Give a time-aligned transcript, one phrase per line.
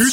[0.00, 0.06] 今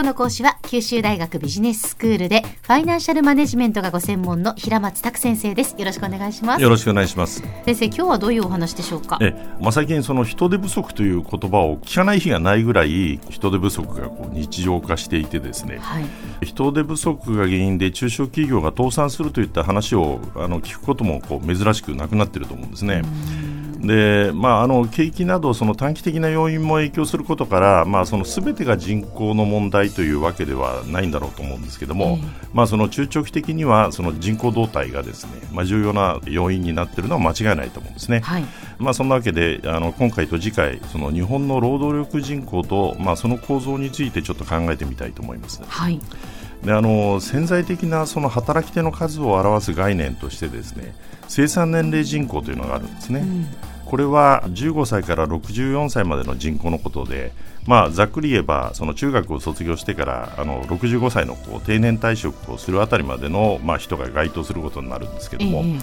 [0.00, 5.74] 日の講師は九州大学ビジネススクールでファイナンシャルマネジメントがご専門の平松卓先生です。
[5.76, 6.62] よろしくお願いします。
[6.62, 7.42] よろしくお願いします。
[7.64, 9.18] 先生今日はどういうお話でしょうか？
[9.20, 16.04] え、まあ、最近その人手不足という言葉を聞かない日がないぐらい人手不足がこう日常化していてですね、はい、
[16.42, 23.02] 人手不足が原因で中小企業が倒産するといった話をあの聞くこともこう珍しくなくなっていると思うんですね。
[23.80, 32.18] でまあ、あの景気などその短期的な要因も影響することから、まあ、その全てが人口の問題というわけではないんだろうと思うんですけども、
[32.52, 38.20] まあ、その中長期的にはその人口動態がですね、まあ、重要な要因になっているのは間違いないと思うんですね。
[38.20, 38.44] はい、
[38.78, 45.62] まあ、そんなわけであの今回と次回その日本の労働力人口と、まあ、その構造についてちょっと考えてみたいと思います。
[45.66, 46.00] はい
[46.66, 50.94] であの潜在的なその働き手の数を表す概念としてですね
[51.28, 53.20] 生産年齢人口というのがあるんですね。
[53.20, 53.46] うん
[53.86, 57.30] これは15歳から64歳までの人口のことで、
[57.66, 65.78] まあ、ざっくり言えばその中学を卒業してからあの65歳のこう定年退職をするあたりまでの、まあ、人が該当することになるんですけども、え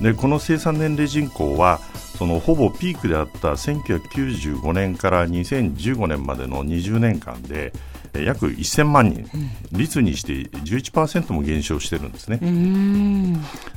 [0.00, 1.80] でこの生産年齢人口は
[2.18, 7.72] そのほぼピークであった1995年から2015年までの20年間で
[8.14, 9.28] 約1000万人、
[9.72, 12.38] 率にして11%も減少してるんですね。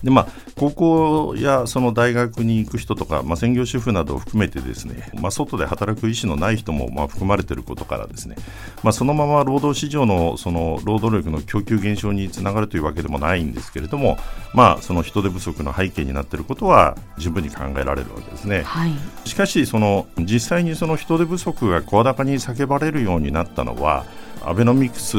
[0.03, 0.27] でまあ、
[0.57, 8.35] 高校やその大学に行く人とか、まあ、専業主婦などを含めてですね、まあ、外で働く意思のない人もまあ含まれていることからですね、
[8.83, 14.17] まあ、そのまま労働市場のその労働力の供給減少につながるというわけでもないんですけれども、
[14.53, 18.63] まあ、その人手不足の背景になっていることは十分に考えられるわけですね。
[18.63, 18.91] はい、
[19.25, 24.05] しかしその実際にその人手不足が声高に叫ばれるようになったのは
[24.43, 25.17] アベノミクス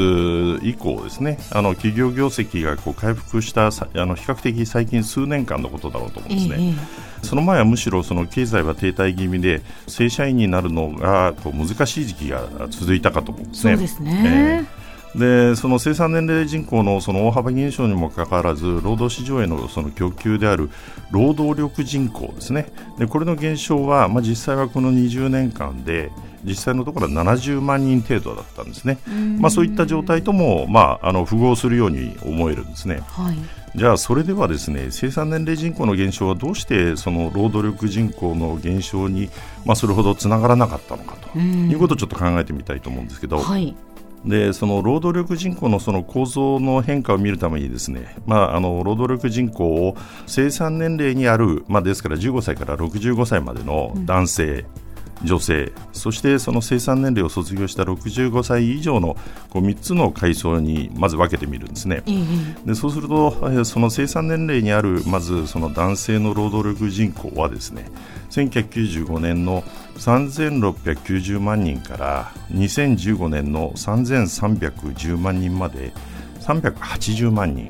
[0.63, 6.57] 以降ですねあの企業業績がこう回復したあの比較的最近数年間のことだろうと思うんですね。
[6.59, 13.73] ええ、その前はむしろその経済は停滞気味で正社員になるのがこう難しい時期が続いたかと思うんですね。
[13.75, 14.82] そうですね、えー
[15.15, 20.70] でその生産年齢人口のその大幅減少にもかかわらず労働市場へのその供給である
[21.11, 22.73] 労働力人口ですね。
[22.98, 26.11] でこれの減少は、まあ、実際はこの20年間で
[26.45, 28.98] 実際のところは70万人程度だったんですね、
[29.39, 33.03] まあ、そういった状態とも、まあ、あの符合するように思えるんですね。
[33.07, 33.36] はい。
[33.75, 39.31] じゃあそれではですね生産年齢人口の減少はどうしてその労働力人口の減少に、
[39.65, 43.75] まあ、それほどつながらなかったのかということをちょっと考えてみたいと思うんですけど、はい、
[44.25, 49.97] でその労働力人口のその構造の変化を見るためにですね、まあ、あの労働力人口を
[50.27, 54.65] 生産年齢にある、まあ、ですから15歳から65歳までの男性、
[55.23, 59.17] 女性そしてその生産年齢を卒業した65歳以上の
[59.50, 62.02] こう3つの階層にまず分けてみるんですね、
[62.64, 67.86] でそうするとその生産年齢にあるまずその男性の労働力人口はですね
[68.30, 69.62] 1995年の
[69.96, 75.92] 3690万人から2015年の3310万人まで
[76.40, 77.68] 380万人、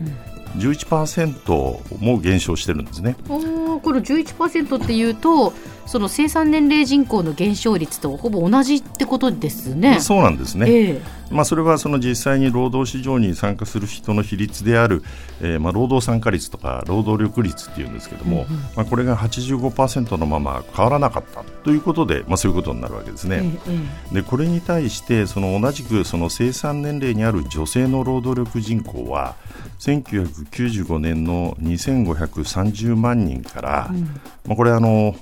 [0.55, 3.17] うん、11%も減少してるんですね。
[3.29, 5.53] この11%っていうと
[5.87, 10.01] その生産年齢人口の減少率とほぼ同じってことですね。
[10.01, 10.67] そうなんですね。
[10.69, 15.03] えー、まあ、それはその実際に労働市場に参加する人の比率である、
[15.41, 18.57] えー、まあ労働参加率とか労働力率っていうんですけども、うん。
[18.57, 23.59] うん、まあ、これが85%のまま変わらなかったということで、まあ、そういうことになるわけですね。
[23.67, 29.35] えー、でこれに対してその同じくその生産年齢にある女性の労働力人口は
[29.79, 34.03] 1995年の2530万人から、うん、
[34.47, 35.15] まあ、これあの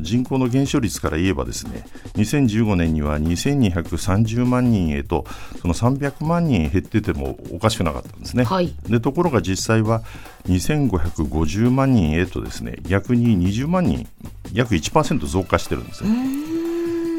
[0.00, 1.84] 人口の減少率から言えばですね
[2.14, 5.21] 2015年には2230万人へと
[5.60, 8.44] その300万人減っててもおかしくなかったんですね。
[8.44, 10.02] はい、でところが実際は
[10.46, 14.08] 2550万人へとですね逆に20万人
[14.52, 16.52] 約1%増加してるんですね。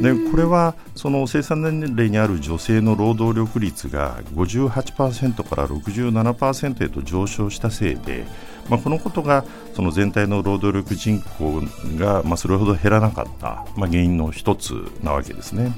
[0.01, 8.25] でこれはその生産年齢にある女性の労働力率が58%から67%へと上昇したせいで、
[8.69, 11.61] まあ、このことがその全体の労働力人口
[11.97, 15.71] がまあそれほど減らなかった、まあ、原因の一つなわけですね。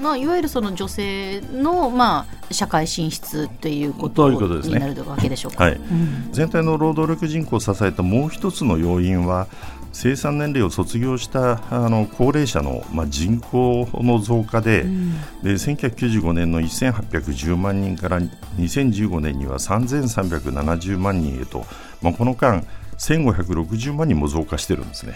[0.00, 9.46] まあ、いわゆるその女性の、まあ、社会進出ということになるわけでしょうか、はい、うん、全体の労働力人口を支えたもう一つの要因は
[9.92, 15.12] 生産年齢を卒業したあの高齢者の、まあ、人口の増加でうん、
[15.42, 21.64] で1995年の1810万人から2015年には3370万人へと、
[22.00, 22.64] まあ、この間
[22.98, 25.14] 1560万人も増加してるんですね。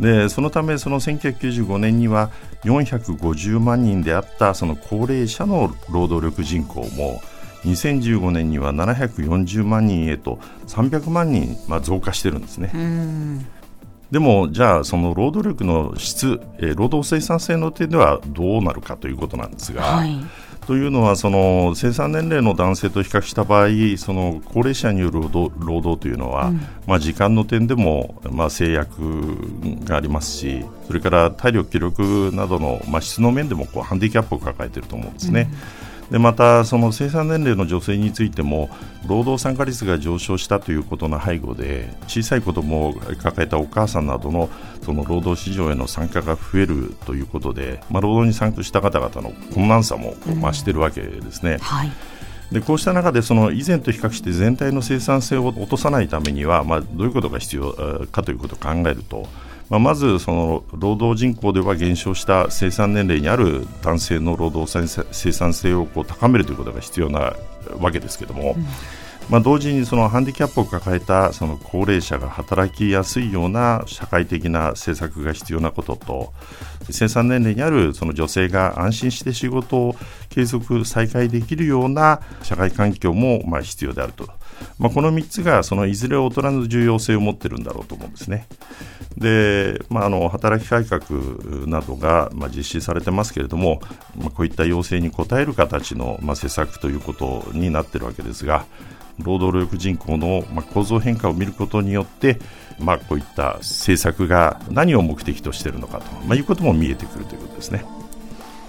[0.00, 2.30] でそのためその1995年には
[2.64, 7.20] 450万人であったその高齢者の労働力人口も
[7.64, 12.70] 2015年には740万人へと300万人、まあ、増加してるんですね。
[14.10, 20.18] でもじゃあその労働力の質、えー、労働生産性の点ではどうなるかということなんですが、はい。
[20.66, 29.00] というのはその生産年齢の男性と比較した場合その高齢者による労働というのは、うん、まあ、時間の点でも、まあ、制約
[29.84, 35.48] がありますしそれから体力、気力などの、まあ、質の面でもこうハンディキャップを抱えていると思うんですね。
[35.84, 38.68] うんでまた、その生産年齢の女性についても
[39.06, 44.50] 労働参加率が上昇したということの背後で小さい子どもを抱えたお母さんなどの
[44.82, 51.52] その労働市場への参加が増えるということで、まあ、労働に参加した方々の困難さも増しているわけですね。
[51.52, 51.92] うんはい
[52.50, 57.72] でこうした中でその以前と比較して全体の生産性を落とさないためには、まあ、どういうことが必要
[58.10, 59.28] かということを考えると
[59.70, 67.34] まあ、まずその労働人口では減少した生産年齢にある男性の労働生産性をこう高めるということが必要な
[67.78, 68.66] わけですけれども、うん。
[69.30, 76.32] まあ、同時にそのハンディキャップを抱えたその高齢者が働きやすいような社会的な政策が必要なことと
[76.90, 79.96] 生産年齢にあるその女性が安心して仕事を
[80.30, 84.26] 継続再開できるような社会環境もま必要であると、
[84.78, 88.46] まあ、この3つがそのいずれ劣らぬ重要性を持っているんだろうと思うんですね。
[89.16, 91.02] で、まあ、あの働き改革
[91.66, 93.80] などが、ま、実施されてますけれども、
[94.16, 98.64] ま、こういった要請に応える形の、ま、施策ということになっているわけですが
[99.18, 102.38] 労働力人口の、ま、構造変化を見ることによって、
[102.78, 107.84] まあ、こういった政策が何を目的としているのかと、ま、いうことも見えてくるということですね。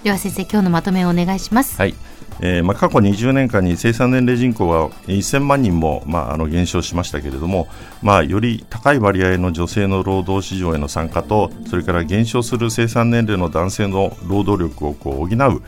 [0.03, 1.77] では先生今日のまとめをお願いします。
[1.77, 1.93] はい
[2.39, 7.67] えーまあ、過去20年間に生産年齢人口は1000万人も、まあ、あの減少しましたけれども、
[8.01, 15.61] まあ、より高い割合の女性の労働市場への参加とそれから減少する生産年齢の男性の労働力をこう補う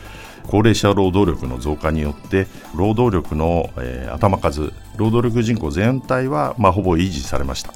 [0.48, 7.72] 高齢者労働力の増加によって労働力の、えー、頭数労働力人口全体は、まあ、ほぼ維持されました。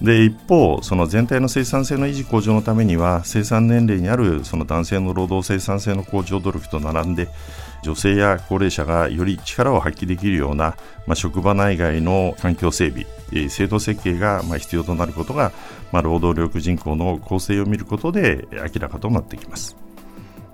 [0.00, 7.28] で一方、その全体の生産性の維持向上のためには生産年齢にあるその男性の労働生産性の向上努力と並んで
[7.82, 15.52] 女性や高齢者がより力を発揮できるような、まあ、職場内外の環境整備、え制度設計がまあ必要となることが、
[15.90, 19.76] まあ、労働力人口の構成を見ることで明らかとなってきます。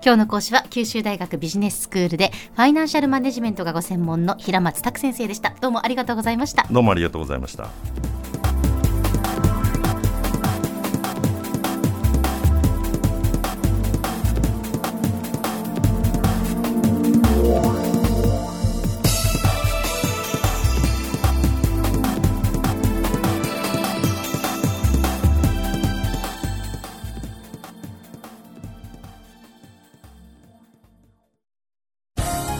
[0.03, 5.55] 今日の講師は九州大学ビジネススクールでファイナンシャルマネジメントがご専門の平松卓先生でした。
[5.61, 6.67] どうもありがとうございました。
[6.69, 8.14] どうもありがとうございました